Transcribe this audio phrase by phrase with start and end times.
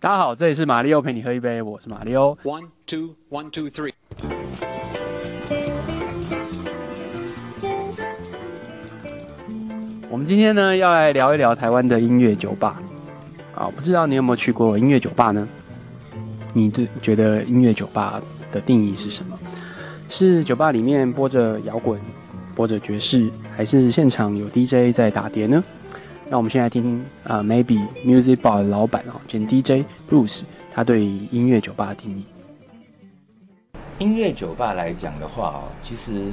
[0.00, 2.38] 大家好，这里是马里奥陪你喝一杯，我是马里奥。
[2.44, 3.92] One, two, one, two, three.
[10.08, 12.80] 我们今天呢要来聊一聊台湾的音乐酒吧
[13.56, 15.48] 啊，不知道你有没有去过音乐酒吧呢？
[16.54, 18.22] 你对觉得音乐酒吧
[18.52, 19.36] 的定义是什么？
[20.08, 22.00] 是酒吧里面播着摇滚、
[22.54, 25.60] 播着爵士，还是现场有 DJ 在打碟呢？
[26.30, 32.24] 那我们现在听听啊，Maybe Music Bar 的老板哦，兼 DJ Bruce，他对音乐酒吧的定义。
[33.98, 36.26] 音乐酒吧来讲的话哦，其实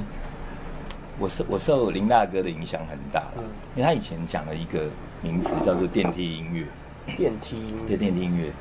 [1.18, 3.42] 我受我受林大哥的影响很大了，
[3.74, 4.84] 因为他以前讲了一个
[5.22, 6.66] 名词叫做电梯音乐，
[7.16, 7.56] 电梯
[7.88, 8.52] 对电梯音乐，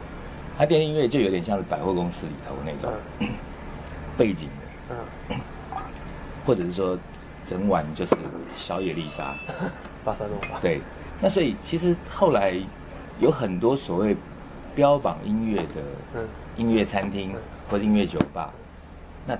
[0.57, 2.89] 它电梯音乐就有点像是百货公司里头那种
[4.17, 4.47] 背景
[4.89, 4.95] 的，
[5.31, 5.37] 嗯，
[6.45, 6.97] 或者是说
[7.45, 8.15] 整晚就是
[8.55, 9.35] 小野丽莎，
[10.05, 10.81] 巴塞罗吧，对，
[11.21, 12.59] 那所以其实后来
[13.19, 14.15] 有很多所谓
[14.75, 15.81] 标榜音乐的
[16.13, 16.27] 嗯。
[16.57, 17.33] 音乐餐厅
[17.69, 18.49] 或者音乐酒吧，
[19.27, 19.35] 那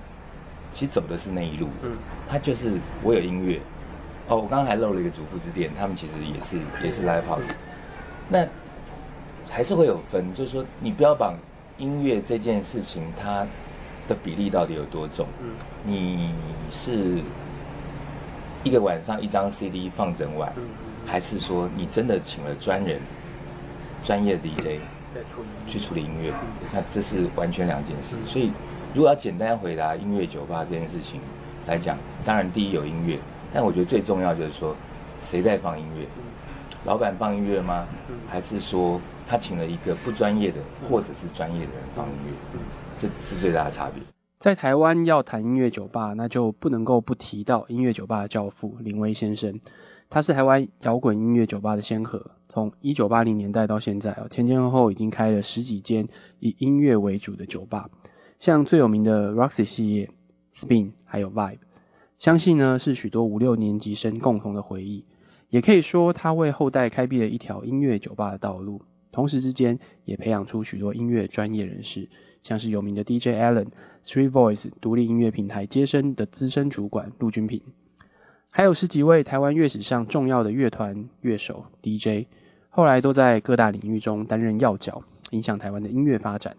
[0.73, 1.95] 其实走的是那一路，嗯。
[2.30, 2.73] 它就是
[3.04, 3.58] 我有音乐，
[4.28, 7.52] 哦，我刚刚还漏了一个主妇之店，他们其实也是也是 live house，
[8.28, 8.45] 那
[9.50, 11.36] 还是会有分，就是说你标榜
[11.78, 13.48] 音乐这件事情，它
[14.10, 15.26] 的比例到底有多重？
[15.42, 15.52] 嗯。
[15.86, 16.34] 你
[16.73, 17.22] 是
[18.64, 20.64] 一个晚上一张 CD 放整晚，嗯
[21.06, 23.00] 还是说你真的请了专人、
[24.03, 24.81] 专业的 DJ
[25.67, 26.34] 去处理音乐？
[26.73, 28.16] 那这是完全两件事。
[28.28, 28.52] 所以，
[28.94, 31.22] 如果要简单回答音乐酒吧这件事情
[31.67, 33.17] 来讲，当然第一有音乐，
[33.53, 34.76] 但我觉得最重要就是说
[35.23, 36.06] 谁在放音乐，
[36.86, 37.86] 老板放音乐吗？
[38.30, 40.58] 还是说他请了一个不专业的
[40.89, 42.59] 或者是专业的人放音乐？
[43.00, 44.14] 这是最大的差别。
[44.46, 49.60] 在台湾要谈音乐酒吧，那就不能够不提到音乐酒吧的教父林威先生。
[50.08, 56.08] 他是台湾摇滚音乐酒吧的先河，从一九八零年代到现在哦，前前后后已经开了十几间
[56.42, 57.90] 以音乐为主的酒吧，
[58.38, 60.12] 像最有名的 Roxy 系列、
[60.54, 61.58] Spin 还有 Vibe，
[62.20, 65.04] 相信呢是许多五六年级生共同的回忆，
[65.50, 68.80] 也可以说他为后代开辟了一条音乐酒吧的道路，
[69.11, 72.08] 同时之间也培养出许多音乐专业人士，
[72.45, 73.66] 像是有名的 DJ Allen、
[74.04, 77.60] Three Voice 独立音乐平台接生的资深主管陆军平，
[78.52, 82.28] 还有十几位台湾乐史上重要的乐团乐手 DJ，
[82.70, 86.55] 后来都在各大领域中担任要角，影响台湾的音乐发展。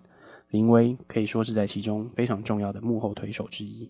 [0.51, 3.89] 林威可以说是在其中非常重要的幕后推手之一。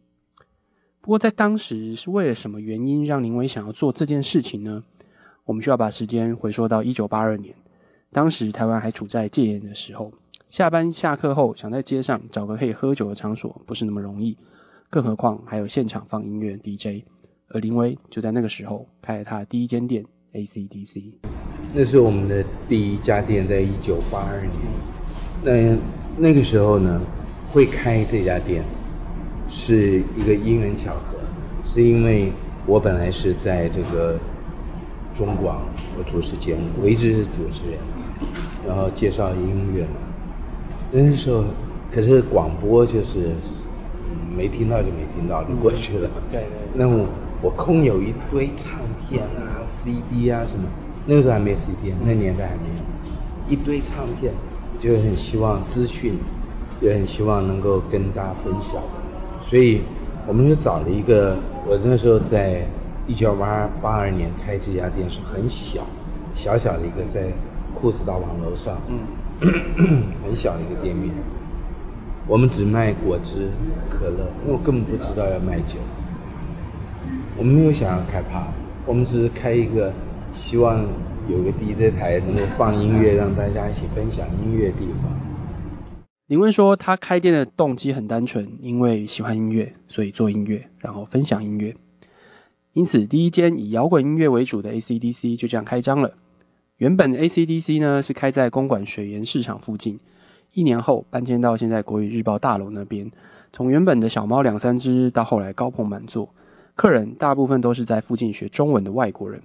[1.00, 4.84] 不过在当时是为了什么原因让林威想要做这件事情呢？
[5.46, 7.54] 我们需要把时间回溯到一九八二年，
[8.12, 10.12] 当时台湾还处在戒严的时候。
[10.48, 14.36] 下班下课后，想在街上找个可以喝酒的场所，不是那么容易，
[14.88, 17.04] 更何况还有现场放音乐 DJ。
[17.48, 20.04] 而林威就在那个时候开了他第一间店
[20.34, 21.12] ACDC。
[21.74, 24.52] 那是我们的第一家店，在一九八二年。
[25.42, 25.76] 那
[26.16, 27.00] 那个时候呢，
[27.50, 28.64] 会开这家店
[29.48, 31.18] 是一个因缘巧合，
[31.64, 32.32] 是因为
[32.66, 34.16] 我本来是在这个
[35.18, 35.62] 中广
[35.98, 37.80] 我主持节目，我一直是主持人，
[38.64, 39.90] 然后介绍音乐嘛。
[40.92, 41.44] 那时候
[41.92, 43.30] 可是广播就是
[44.08, 46.10] 嗯没听到就没听到就过去了。
[46.30, 47.06] 对对那我
[47.42, 50.64] 我空有一堆唱片啊、CD 啊什么，
[51.06, 52.68] 那个时候还没有 CD，那年代还没。
[52.68, 54.32] 有，一堆唱片，
[54.80, 56.14] 就很希望资讯，
[56.80, 58.82] 也很希望能够跟大家分享，
[59.48, 59.82] 所以
[60.26, 61.36] 我们就找了一个，
[61.66, 62.66] 我那时候在
[63.06, 65.86] 一九八八二年开这家店是很小，
[66.34, 67.28] 小小的一个在
[67.74, 68.98] 裤子道网楼上，嗯，
[70.24, 71.12] 很小的一个店面，
[72.26, 73.50] 我们只卖果汁、
[73.90, 75.78] 可乐，因为我根本不知道要卖酒。
[77.36, 78.48] 我们没有想要开趴，
[78.86, 79.92] 我们只是开一个，
[80.32, 80.82] 希望
[81.28, 85.12] 有个 DJ 台能够放音乐，让大家一起分享音乐的地方。
[86.28, 91.76] 林问说，他开店的动机很单纯，因为喜欢音乐，所以做音乐，然后分享音乐。
[92.72, 96.14] 因此，第一间以摇滚音乐为主的 ACDC 就这样开张了。
[96.78, 99.98] 原本 ACDC 呢是开在公馆水源市场附近，
[100.52, 103.10] 一年后搬迁到现在国语日报大楼那边。
[103.50, 106.28] 从原本的小猫两三只，到后来高朋满座，
[106.74, 109.40] 客人大部分都是在附近学中文的外国人。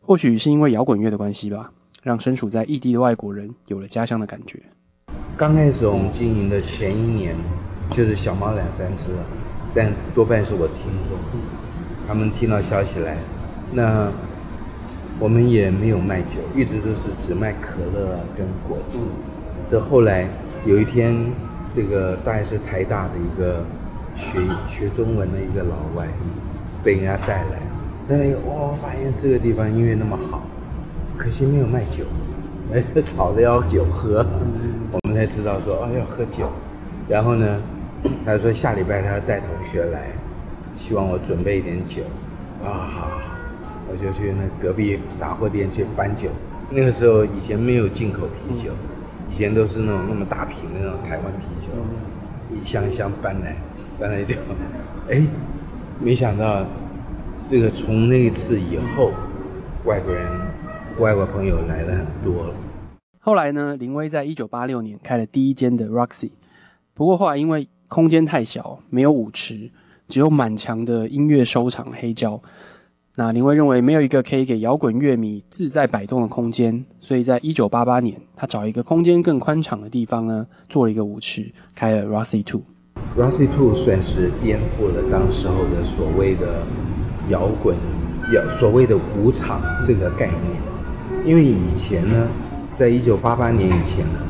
[0.00, 1.70] 或许是因为摇滚乐的关系吧，
[2.02, 4.60] 让身处在异地的外国人有了家乡的感觉。
[5.36, 7.36] 刚开始我们经营的前一年，
[7.92, 9.04] 就是小猫两三只，
[9.72, 11.16] 但多半是我听众，
[12.08, 13.16] 他们听到消息来，
[13.72, 14.10] 那
[15.18, 18.98] 我们也没有卖酒，一直都是只卖可乐啊跟果汁。
[19.70, 20.28] 这后来
[20.64, 21.16] 有一天，
[21.74, 23.64] 这个大概是台大的一个
[24.14, 26.06] 学学中文的一个老外，
[26.84, 27.58] 被人家带来，
[28.06, 30.42] 那里哇，发现这个地方音乐那么好，
[31.16, 32.04] 可惜没有卖酒，
[32.72, 34.24] 哎， 吵着要酒喝，
[34.92, 36.48] 我们才知道说哦要喝酒。
[37.08, 37.60] 然后呢，
[38.24, 40.08] 他说下礼拜他要带同学来，
[40.76, 42.02] 希望我准备一点酒。
[42.64, 43.20] 啊，好，好，
[43.88, 46.28] 我就去那隔壁杂货店去搬酒。
[46.70, 48.72] 那个时候以前没有进口啤酒，
[49.32, 51.68] 以前都是那种那么大瓶的那种台湾啤酒，
[52.56, 53.56] 一箱一箱搬来，
[54.00, 54.34] 搬来就，
[55.08, 55.22] 哎，
[56.00, 56.66] 没想到
[57.48, 59.12] 这个从那一次以后，
[59.84, 60.26] 外国人、
[60.98, 62.52] 外国朋友来了很多。
[63.20, 66.32] 后来呢，林威在一九八六年开了第一间的 Roxy，
[66.94, 69.70] 不过后来因为空间太小，没有舞池，
[70.08, 72.42] 只有满墙的音乐收藏黑胶。
[73.18, 82.60] 那林威认为没有一个可以给摇滚乐迷自在摆动的空间，所以在一九八八年，他找一个空间更宽敞的地方呢，做了一个舞池，开了 Roxy Two。
[83.16, 86.62] Roxy Two 算是颠覆了当时候的所谓的
[87.30, 87.74] 摇滚，
[88.34, 91.24] 摇所谓的舞场这个概念。
[91.24, 92.28] 因为以前呢，
[92.74, 94.20] 在一九八八年以前呢，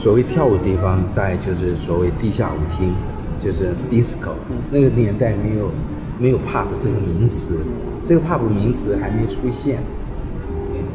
[0.00, 2.92] 所谓跳舞的地方大概就是所谓地下舞厅，
[3.40, 4.32] 就是 disco。
[4.68, 5.70] 那个年代没有
[6.18, 7.56] 没有 pub 这个名词，
[8.04, 9.82] 这个 pub 名词还没出现。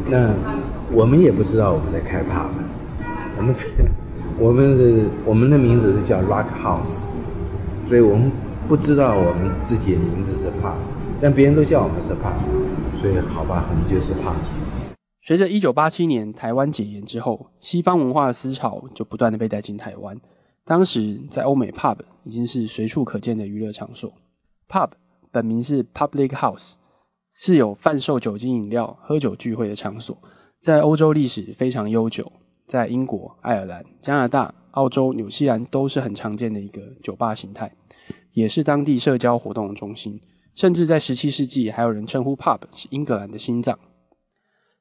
[0.09, 0.33] 那
[0.91, 2.49] 我们也不知道我们在开 pub，
[3.37, 3.65] 我们这
[4.39, 7.07] 我们的我们的名字是叫 rock house。
[7.87, 8.29] 所以我们
[8.67, 10.75] 不知道我们自己的名字是 pub，，
[11.21, 14.33] 但别人都叫我们是 pub，，所以好吧，我们就是 pub。
[15.21, 20.19] 随着一九八七年台湾解严之后，西方文化的思潮就不断的被带进台湾。
[20.65, 24.11] 当时在欧美，pub 已经是随处可见的娱乐场所。
[24.69, 24.89] pub
[25.31, 26.73] 本名是 public house，
[27.39, 30.17] 是有贩售酒精饮料、喝酒聚会的场所，
[30.59, 32.31] 在欧洲历史非常悠久，
[32.65, 34.53] 在英国、爱尔兰、加拿大。
[34.71, 37.73] 澳洲、纽西兰都是很常见的一个酒吧形态，
[38.33, 40.21] 也是当地社交活动的中心。
[40.53, 43.79] 甚至在十七世纪，还有人称呼 pub 是英格兰的心脏。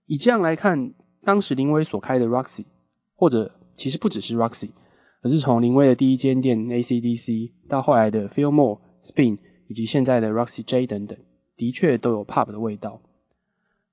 [0.04, 0.92] 以这样来看，
[1.24, 2.66] 当时林威所开的 Roxy，
[3.14, 4.68] 或者其实不只是 Roxy，
[5.22, 9.38] 而是从林威的第一间店 ACDC 到后来的 Fillmore、Spin
[9.68, 11.16] 以及现在的 Roxy J 等等，
[11.56, 13.00] 的确都有 pub 的味道。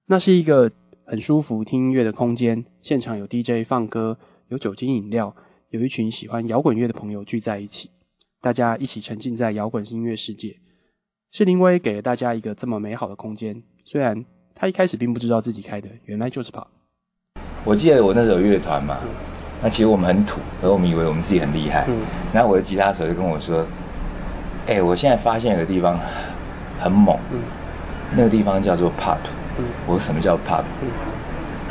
[0.05, 0.71] 那是一个
[1.05, 4.17] 很舒服听音乐的空间，现场有 DJ 放歌，
[4.49, 5.35] 有酒精饮料。
[5.69, 7.89] 有一群喜欢摇滚乐的朋友聚在一起，
[8.39, 10.57] 大家一起沉浸在摇滚音乐世界。
[11.31, 14.23] 是林威给了大家一个这么美好的空间，虽然
[14.53, 16.67] 他一开始并不知道自己开的原来就是 pub。
[17.65, 18.99] 我记得我那时候乐团嘛，
[19.63, 21.87] 那其实我们很土，而我们以为我们自己很厉害。
[22.31, 23.65] 然后我的吉他手就跟我说
[24.67, 25.97] ：“哎，我现在发现有个地方
[26.83, 27.17] 很猛，
[28.15, 29.17] 那个地方叫做 pub。”
[29.87, 30.63] 我说：“什么叫 pub？”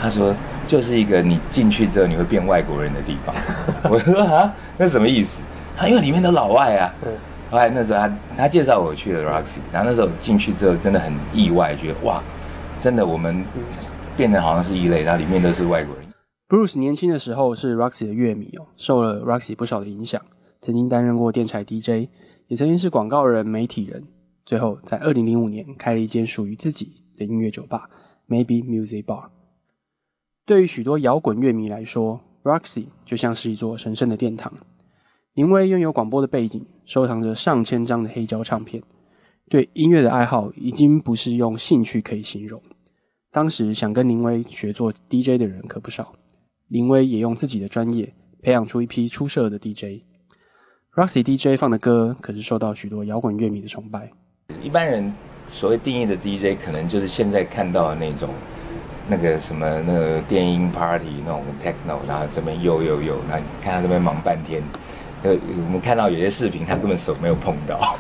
[0.01, 0.35] 他说。
[0.69, 3.35] 就是一个你进去之后你会变外国人的地方。
[3.93, 5.39] 我说啊，那什么意思？
[5.77, 6.95] 他因为里面都老外啊。
[7.05, 7.13] 嗯
[7.51, 12.23] 后来那时候他他介绍我去了 Roxy，然后那时候进去之后真的很意外，觉得哇，
[12.81, 13.45] 真的我们
[14.17, 16.05] 变得好像是异类，然后里面都是外国人。
[16.49, 20.23] Bruce 年轻的时候是 Roxy 的乐迷哦，受了 Roxy 不少的影响，
[20.63, 22.09] 曾经担任过电台 DJ，
[22.47, 24.03] 也曾经是广告人、媒体人。
[24.45, 27.89] 最后在二零零五年开了一间属于自己的音乐酒吧
[28.29, 29.31] Maybe Music Bar。
[30.45, 34.53] 对于许多摇滚乐迷来说，Roxy 就像是一座神圣的殿堂。
[35.35, 38.83] 林威拥有广播的背景，收藏着上千张的黑胶唱片，
[39.49, 42.61] 对音乐的爱好已经不是用兴趣可以形容。
[43.31, 46.15] 当时想跟林威学做 DJ 的人可不少，
[46.69, 48.13] 林威也用自己的专业
[48.43, 50.03] 培养出一批出色的 DJ。
[50.95, 54.11] Roxy DJ 放的歌可是受到许多摇滚乐迷的崇拜。
[54.63, 55.13] 一般人
[55.51, 58.29] 所谓定义的 DJ，可能就是现在看到的那种。
[59.09, 64.63] 那个什么那个电音 party 那种 techno，然后这边又又又，那看他这边忙半天，
[65.25, 67.97] 呃，我们看到有些视频，他根本手没有碰到。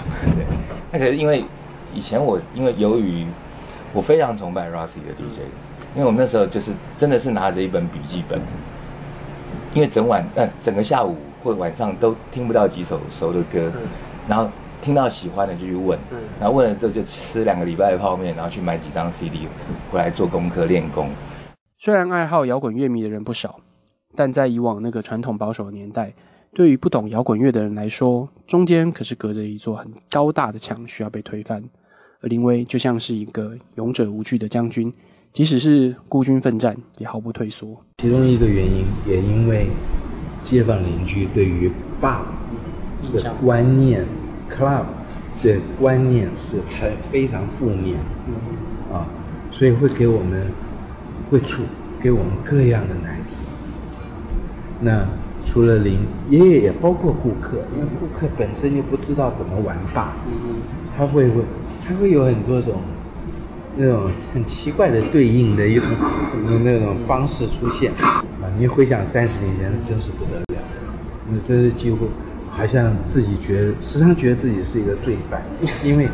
[0.34, 0.46] 对，
[0.90, 1.44] 那可是因为
[1.94, 3.26] 以前我因为由于
[3.92, 5.40] 我非常崇拜 Roxy 的 DJ，
[5.94, 8.40] 因为我们那时候就是真的是拿着一本笔记本，
[9.74, 13.70] 因为整晚呃整个下午或晚上都听不到几首熟的歌，
[14.26, 14.48] 然后。
[14.86, 15.98] 听到喜欢的就去问，
[16.38, 19.48] 然后问了之后就吃两个礼拜的泡面，然后去买几张 CD
[19.90, 21.08] 回来做功课练功。
[21.76, 23.58] 虽然爱好摇滚乐迷的人不少，
[24.14, 26.14] 但在以往那个传统保守的年代，
[26.54, 31.60] 对于不懂摇滚乐的人来说，中间可是隔着一座很高大的墙，需要被推翻。
[32.20, 34.92] 而林威就像是一个勇者无惧的将军，
[35.32, 37.76] 即使是孤军奋战，也毫不退缩。
[37.98, 39.66] 其中一个原因，也因为
[40.44, 42.24] 街坊邻居对于爸
[43.12, 44.06] 的观念。
[44.50, 44.84] Club
[45.42, 47.98] 的观念是很非常负面，
[48.92, 49.06] 啊，
[49.50, 50.46] 所以会给我们
[51.30, 51.62] 会出
[52.02, 53.36] 给我们各样的难题。
[54.80, 55.06] 那
[55.44, 60.60] 除了零爷爷也包括顾客，因为顾客本身就不知道怎么玩吧，嗯
[60.96, 61.42] 他会会
[61.86, 62.74] 他会有很多种
[63.76, 65.90] 那种很奇怪的对应的一种
[66.64, 68.24] 那种方式出现啊！
[68.58, 70.62] 你回想三十年前，那真是不得了，
[71.30, 72.08] 那真是几乎
[72.56, 75.42] 好像自己觉得，时常觉得自己是一个罪犯，
[75.84, 76.08] 因为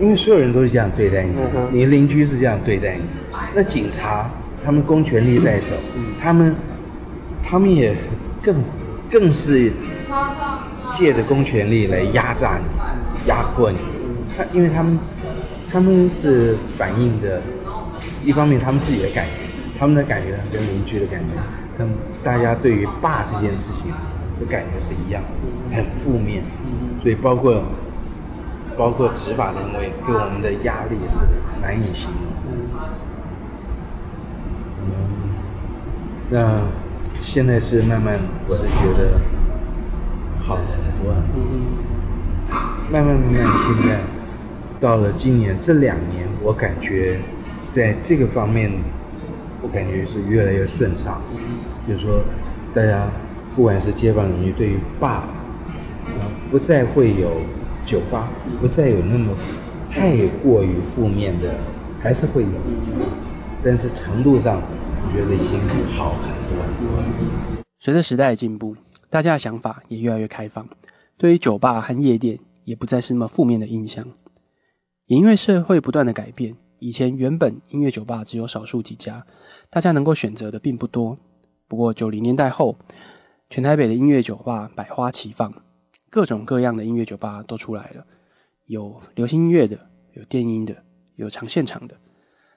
[0.00, 1.34] 因为所有人都是这样对待你，
[1.70, 3.02] 你邻居是这样对待你，
[3.54, 4.28] 那警察
[4.64, 5.74] 他们公权力在手，
[6.20, 6.54] 他们
[7.44, 7.96] 他们也
[8.42, 8.56] 更
[9.10, 9.72] 更是
[10.94, 13.78] 借着公权力来压榨你、压迫你，
[14.36, 14.98] 他因为他们。
[15.70, 17.42] 他们是反映的，
[18.24, 19.32] 一方面他们自己的感觉，
[19.78, 21.34] 他们的感觉跟邻居的感觉，
[21.76, 21.86] 跟
[22.24, 23.92] 大家对于霸这件事情
[24.38, 26.42] 的感觉是一样的，很负面。
[27.02, 27.62] 所以包括
[28.76, 31.20] 包括执法单位给我们的压力是
[31.60, 32.22] 难以形容。
[34.84, 34.90] 嗯，
[36.30, 36.62] 那
[37.20, 38.18] 现在是慢慢，
[38.48, 39.20] 我是觉得
[40.40, 40.64] 好很
[41.02, 41.14] 多。
[42.90, 44.00] 慢慢慢慢现在。
[44.80, 47.18] 到了今年这两年，我感觉
[47.68, 48.70] 在这个方面，
[49.60, 51.20] 我感觉是越来越顺畅。
[51.88, 52.20] 就是说，
[52.72, 53.08] 大家
[53.58, 55.32] 不管是街坊邻居，对于爸，啊，
[56.48, 57.40] 不再会有
[57.84, 59.34] 酒吧，不再有那么
[59.90, 61.58] 太过于负面的，
[62.00, 62.48] 还是会有，
[63.64, 66.56] 但是程度上，我觉得已经好很多
[67.00, 67.64] 了。
[67.80, 68.76] 随着时代的进步，
[69.10, 70.64] 大家的想法也越来越开放，
[71.16, 74.06] 对于酒吧和夜店也不再是那么负面的印象。
[75.06, 79.26] 也因为社会不断的改变，以前原本音乐酒吧只有少数几家，
[79.68, 81.18] 大家能够选择的并不多。
[81.66, 82.76] 不过九零年代后，
[83.50, 85.52] 全台北的音乐酒吧百花齐放，
[86.10, 88.06] 各种各样的音乐酒吧都出来了，
[88.66, 90.84] 有流行音乐的，有电音的，
[91.16, 91.96] 有唱现场的。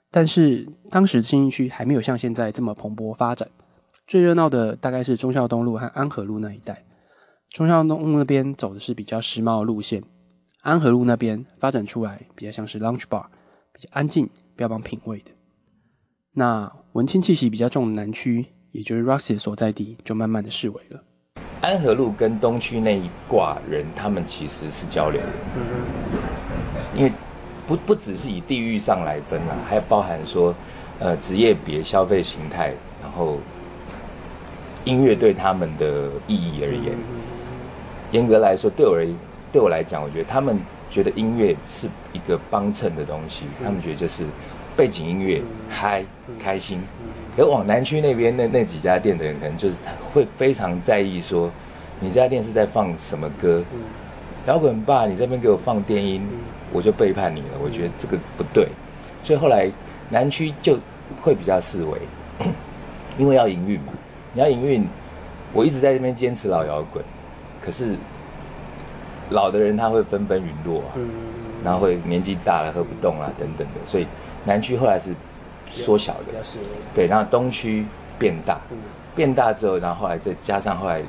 [0.10, 3.50] 但是当时新义区还没有像现在这么蓬勃发展，
[4.06, 6.84] 最热闹的大概是忠孝东路和安和路那一带。
[7.50, 10.04] 忠孝东路那边走的是比较时髦的路线。
[10.62, 13.26] 安和路那边发展出来比较像是 lounge bar，
[13.74, 15.32] 比较安静、标榜品味的。
[16.34, 21.02] 那文青气息比较重的南区，也就是 Roxy 所在地，就慢慢的式微了。
[21.62, 25.28] 安和路跟东区那一挂人，他们其实是交流的。
[25.56, 25.62] 嗯
[26.94, 27.12] 因为
[27.68, 30.54] 不不只是以地域上来分啦，还包含说，
[31.00, 33.38] 呃，职业别、消费形态，然后
[34.84, 36.94] 音乐对他们的意义而言，
[38.12, 39.16] 严格来说，对我而言。
[39.54, 40.58] 对我来讲，我觉得他们
[40.90, 44.26] 觉得音乐是一个帮衬的东西，他们觉得就是
[44.78, 46.06] 背景音乐嗨
[46.42, 46.80] 开心。
[47.38, 49.76] 而往南区那边那那几家店的人，可能就是
[50.14, 51.50] 会非常在意说，
[52.00, 53.64] 你这家店是在放什么歌？
[54.48, 56.22] 摇滚吧，你这边给我放电音，
[56.72, 57.48] 我就背叛你了。
[57.64, 58.68] 我觉得这个不对，
[59.24, 59.70] 所以后来
[60.10, 60.78] 南区就
[61.22, 62.48] 会比较示威，
[63.18, 63.94] 因为要营运嘛。
[64.34, 64.86] 你要营运，
[65.54, 67.04] 我一直在这边坚持老摇滚，
[67.62, 67.96] 可是。
[69.30, 70.92] 老的人他会纷纷陨落啊，
[71.64, 74.06] 然后会年纪大了喝不动啦等等的，所以
[74.44, 75.12] 南区后来是
[75.72, 76.26] 缩小的，
[76.94, 77.86] 对，然后东区
[78.20, 78.60] 变大，
[79.16, 81.02] 变大之后，然后后来再加上后来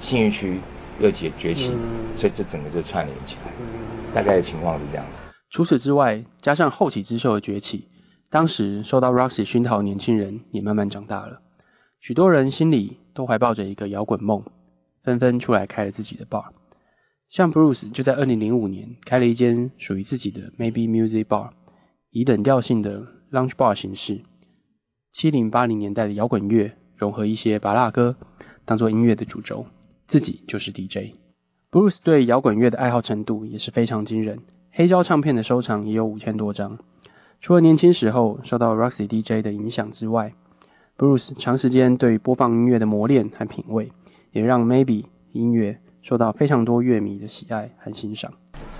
[0.00, 0.58] 信义区
[1.00, 1.70] 又崛崛起，
[2.18, 3.52] 所以这整个就串联起来，
[4.14, 5.22] 大概的情况是这样子。
[5.48, 7.88] 除此之外，加上后起之秀的崛起，
[8.28, 11.40] 当时受到 Roxy 熏陶的年轻人也慢慢长大了，
[12.00, 14.42] 许多人心里都怀抱着一个摇滚梦，
[15.02, 16.44] 纷纷出来开了自己的 bar。
[17.28, 21.50] 像 Bruce 就在二零零五年开了一间属于自己的 Maybe Music Bar，
[22.10, 24.22] 以冷调性的 Lounge Bar 形式，
[25.12, 28.16] 七零八零年代的摇滚乐融合一些巴拉歌，
[28.64, 29.66] 当做音乐的主轴，
[30.06, 31.14] 自己就是 DJ。
[31.70, 34.40] Bruce 对摇滚乐的爱好程度也是非常惊人，
[34.72, 36.76] 黑胶唱片的收藏也有五千多张。
[37.40, 40.34] 除了年轻时候受到 Roxy DJ 的影响之外
[40.98, 43.92] ，Bruce 长时间对播放音乐的磨练和品味，
[44.32, 45.80] 也让 Maybe 音乐。
[46.02, 48.32] 受到非常多乐迷的喜爱和欣赏。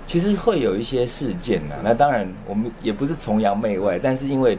[0.07, 4.57] 其实会有一些事件呢，那当然我们也不是崇洋媚外，但是因为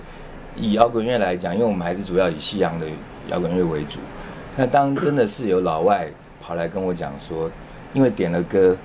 [0.57, 2.87] 以摇滚乐来讲，因为我们还是主要以西洋的
[3.29, 3.99] 摇滚乐为主。
[4.57, 6.09] 那当真的是有老外
[6.41, 7.51] 跑来跟我讲说，
[7.93, 8.77] 因为点了歌，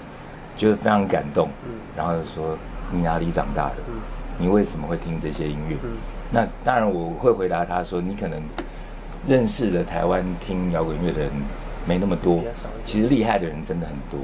[0.58, 1.50] 就是非常感动，
[1.96, 2.58] 然后说
[2.92, 3.76] 你哪里长大的？
[4.38, 5.76] 你为什么会听这些音乐？
[6.32, 8.42] 那当然我会回答他说，你可能
[9.28, 11.32] 认识的台湾听摇滚乐的人。
[11.88, 12.44] 没那么多，
[12.86, 14.20] 其实厉害的人真的很多，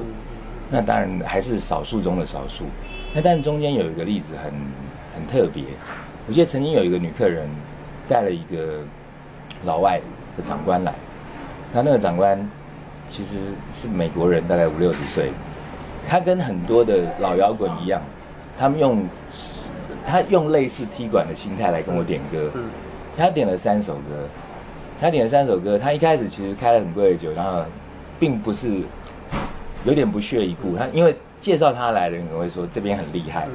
[0.70, 2.66] 那当然还是少数中的少数。
[3.14, 4.52] 那但中间有一个例子很
[5.16, 5.64] 很特别，
[6.28, 7.48] 我记得曾经有一个女客人
[8.10, 8.80] 带了一个
[9.64, 10.02] 老外
[10.36, 10.94] 的长官来，
[11.72, 12.38] 那那个长官
[13.10, 13.30] 其实
[13.74, 15.32] 是美国人，大概五六十岁，
[16.10, 18.02] 他跟很多的老摇滚一样，
[18.60, 19.08] 他们用
[20.06, 22.52] 他用类似踢馆的心态来跟我点歌，
[23.16, 24.28] 他点了三首歌。
[25.02, 27.64] 他点了三首歌，他一开始其实开了很贵的酒，然后
[28.20, 28.82] 并不是
[29.86, 30.78] 有点不屑一顾。
[30.78, 33.48] 他因为介绍他来的人可能会说这边很厉害，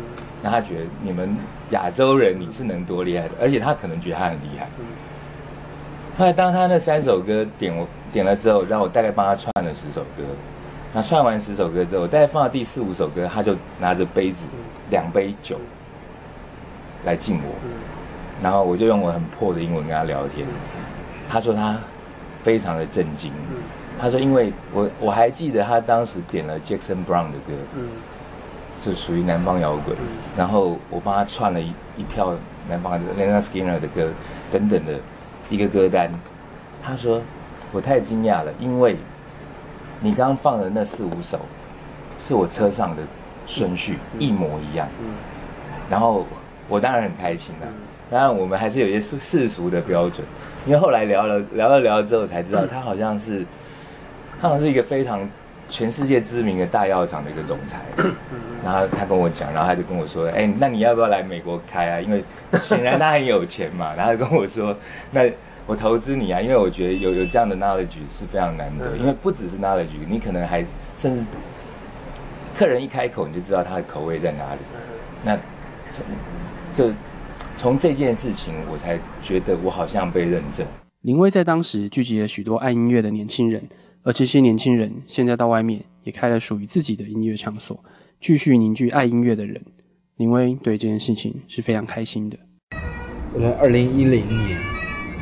[0.43, 1.35] 那他觉得你们
[1.71, 4.69] 亚洲人你是能多厉害的，而且他可能觉得他很厉害。
[6.19, 10.25] 后来当他那三首歌点我点了之后，让我大概帮他串了十首歌。
[10.93, 14.45] 那串完十首歌之后，大概放到第四五首歌，他就拿着杯子
[14.91, 15.57] 两杯酒
[17.05, 17.55] 来敬我，
[18.43, 20.47] 然后我就用我很破的英文跟他聊天。
[21.31, 21.79] 他说他
[22.43, 23.31] 非常的震惊，
[24.01, 27.55] 他说因为我我还记得他当时点了 Jackson Brown 的歌，
[28.83, 29.97] 是属于南方摇滚，
[30.37, 32.35] 然后我帮他串了一一票
[32.69, 34.11] 南方的 Leonard Skinner 的歌
[34.51, 34.95] 等等的
[35.51, 36.11] 一个歌单。
[36.83, 37.21] 他说
[37.73, 38.97] 我太惊讶了，因为
[40.01, 41.41] 你刚刚放的那四五首
[42.21, 43.03] 是我车上的
[43.47, 44.89] 顺序一模一样，
[45.91, 46.25] 然后
[46.69, 47.67] 我当然很开心了。
[48.11, 50.27] 当然我们还是有一些世世俗的标准，
[50.67, 53.45] 因为后来聊了聊了聊了之后才知道，他好像是
[54.41, 55.29] 他好像是一个非常
[55.69, 57.81] 全世界知名的大药厂的一个总裁。
[58.65, 62.01] 然后他跟我讲，然后他就跟我说：“哎，那你要不要来美国开啊？
[62.01, 62.23] 因为
[62.61, 63.95] 显然他很有钱嘛。
[63.97, 64.77] ”然后跟我说
[65.13, 65.23] ：“那
[65.67, 70.65] 我投资你啊，因为我觉得有有这样的 knowledge 是非常难得，因为不只是 knowledge，你可能还
[70.99, 71.25] 甚至
[72.59, 74.61] 客人一开口你就知道他的口味在哪里。
[75.23, 75.39] 那
[76.77, 76.93] 这
[77.59, 80.65] 从这件事情，我才觉得我好像被认证。
[81.03, 83.61] 林威在当时聚集了许多爱音乐的年轻人，
[84.05, 87.83] 而这些年轻人现在到外面也开了属于自己的音乐场所，
[88.21, 89.61] 继续凝聚爱音乐的人。
[90.19, 92.39] 林威对这件事情是非常开心的。
[93.35, 94.61] 我在，二零一零年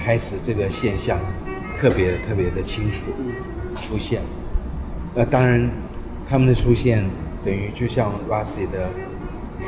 [0.04, 1.18] 开始，这个现象
[1.78, 3.06] 特别特别的清楚
[3.76, 4.20] 出现。
[5.14, 5.70] 呃，当然，
[6.28, 7.02] 他们的出现
[7.42, 8.90] 等于就像 Rossi 的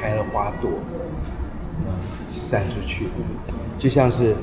[0.01, 0.71] 开了花朵，
[1.87, 1.97] 嗯，
[2.29, 3.07] 散出去，
[3.79, 4.35] 就像是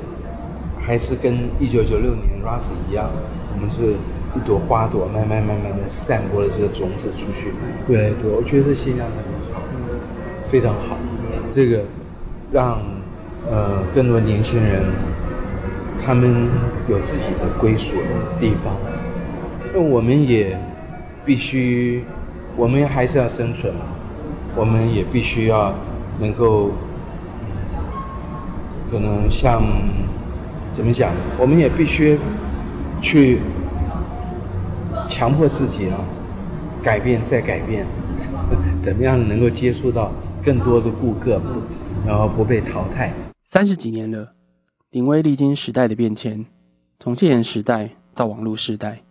[0.79, 3.09] 还是跟一九九六年 Russ 一样，
[3.53, 3.93] 我们是
[4.35, 7.53] 一朵花朵，慢慢慢慢的散播了这个种子出去，
[7.87, 8.31] 越来越多。
[8.35, 9.61] 我觉得这现象真的好，
[10.49, 10.97] 非常好。
[11.55, 11.83] 这个
[12.51, 12.79] 让
[13.49, 14.83] 呃更多年轻人
[16.03, 16.49] 他们
[16.89, 18.75] 有自己的归属的地方，
[19.73, 20.57] 那我们也
[21.23, 22.03] 必须，
[22.57, 23.81] 我们还是要生存嘛，
[24.55, 25.73] 我们也必须要
[26.19, 26.71] 能够，
[28.95, 29.61] 可能像
[30.73, 32.17] 怎么讲，我们也必须
[33.01, 33.41] 去
[35.09, 35.99] 强迫自己啊，
[36.81, 37.85] 改变再改变，
[38.81, 41.41] 怎么样能够接触到更多的顾客，
[42.07, 43.13] 然后不被淘汰。
[43.43, 44.31] 三十几年了，
[44.91, 46.45] 林威历经时代的变迁，
[46.97, 49.01] 从戒严时代到网络时代，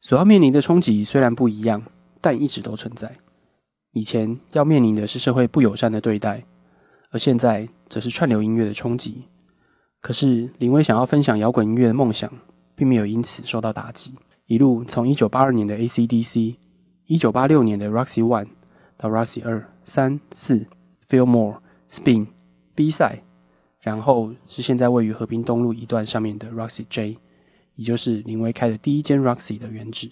[0.00, 1.82] 所要面临的冲击虽然不一样，
[2.22, 3.12] 但一直都存在。
[3.92, 6.42] 以前要面临的是社会不友善的对待，
[7.14, 9.22] 而现在则是串流音乐的冲击。
[10.00, 12.28] 可是林威想要分享摇滚音乐的梦想，
[12.74, 14.12] 并没有因此受到打击。
[14.46, 16.56] 一路从一九八二年的 AC/DC，
[17.06, 18.48] 一九八六年的 Roxy One，
[18.96, 20.66] 到 Roxy 二、三、四、
[21.08, 22.26] Feel More、Spin、
[22.74, 23.22] B 赛。
[23.80, 27.16] 然后是现在位于和平东路一段上面的 Roxy J，
[27.76, 30.10] 也就是林威开的第一间 Roxy 的原址。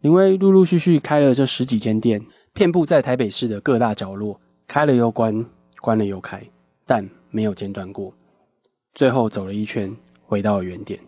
[0.00, 5.44] 林威陆陆续续开了这十几间店，遍布在台北市的各大角落，开了又关，
[5.84, 6.42] 关了又开，
[6.86, 8.10] 但没有间断过。
[8.94, 10.98] 最后走了一圈，回到了原点。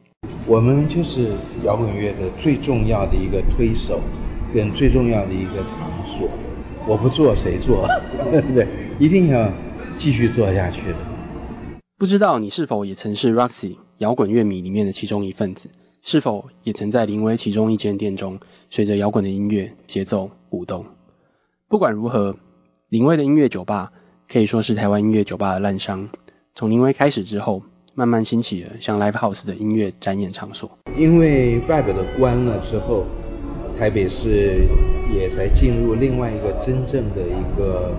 [0.46, 1.32] 我们就是
[1.64, 4.02] 摇滚乐的最重要的一个推手，
[4.52, 6.28] 跟最重要的一个场所。
[6.86, 7.88] 我不做谁做？
[8.30, 8.68] 对 不对？
[9.00, 9.50] 一定要
[9.96, 10.98] 继续做下去的。
[11.96, 15.70] 不知道你是否也曾是 Roxy 摇滚乐迷里面的其中一份子？
[16.02, 20.84] 是否也曾在林威其中一间店中，随着摇滚的音乐节奏舞动？
[21.66, 22.36] 不管如何，
[22.90, 23.90] 林威的音乐酒吧
[24.28, 26.08] 可以说是台湾音乐酒吧的烂商。
[26.54, 27.62] 从林威开始之后，
[27.94, 30.68] 慢慢兴起了像 Live House 的音乐展演场所。
[30.96, 33.04] 因为 Vibe 的关了之后，
[33.78, 34.66] 台北市
[35.14, 37.94] 也才进入另外一个真正的一个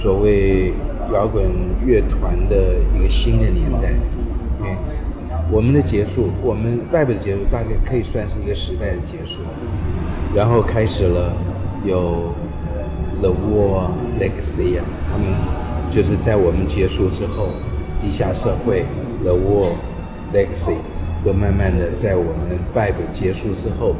[0.00, 0.72] 所谓
[1.12, 1.44] 摇滚
[1.84, 3.92] 乐团的一个新的年代。
[5.50, 9.40] 我们的结束，我们 Vibe 的结束，大概可以算是一个时代的结束。
[10.32, 11.32] 然后开始了
[11.84, 12.32] 有
[13.20, 15.26] The War Legacy 啊，他们
[15.90, 17.48] 就是在我们结束之后，
[18.00, 18.84] 地下社会
[19.22, 19.72] The War
[20.32, 20.76] Legacy
[21.24, 23.96] 都慢慢的在我们 Vibe 结束之后，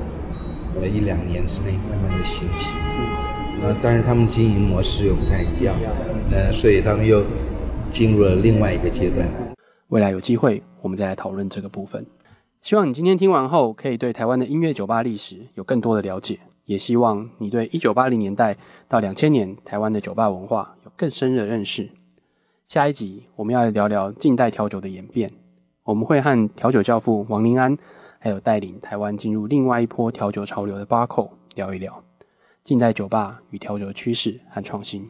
[0.81, 2.71] 呃一两年之内慢慢的兴起。
[3.61, 5.75] 呃，当然他们经营模式又不太一样，
[6.31, 7.25] 那，所以他们又
[7.91, 9.27] 进入了另外一个阶段。
[9.89, 12.07] 未来有机会，我们再来讨论这个部分。
[12.63, 18.55] 希望你今天听完后，可以对台湾的音乐酒吧历史有更多的了解，也希望你对一九八零年代
[18.89, 21.89] 到两千年台湾的酒吧文化有更深的认识。
[22.69, 25.31] 下一集我们要来聊聊近代调酒的演变，
[25.83, 27.75] 我们会和调酒教父王林安，
[28.19, 32.05] 还有带领台湾进入另外一波调酒潮流的巴寇聊一聊
[32.63, 35.09] 近代酒吧与调酒的趋势和创新。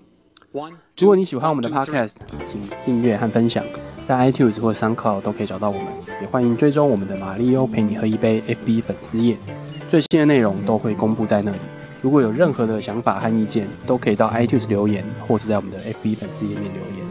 [0.97, 2.15] 如果你喜欢我们的 podcast，
[2.49, 3.65] 请订阅和分享，
[4.07, 5.87] 在 iTunes 或 SoundCloud 都可以找到我们。
[6.23, 9.37] 也欢迎追踪我们的马里欧陪你喝一杯 FB 粉丝页，
[9.89, 11.59] 最新的内容都会公布在那里。
[12.03, 17.07] 如果有任何的想法和意见，都可以到 iTunes 留言，或是在我们的 FB 粉丝页面留言。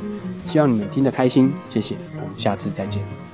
[0.47, 3.26] 希望你们听得开心，谢谢，我们下次再见。